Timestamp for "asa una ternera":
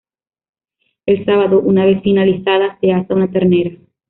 2.91-3.77